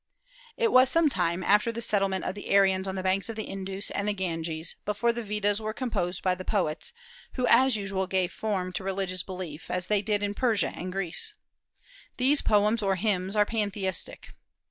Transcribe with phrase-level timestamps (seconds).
[0.57, 3.43] It was some time after the settlement of the Aryans on the banks of the
[3.43, 6.91] Indus and the Ganges before the Vedas were composed by the poets,
[7.33, 11.35] who as usual gave form to religious belief, as they did in Persia and Greece.
[12.17, 14.29] These poems, or hymns, are pantheistic.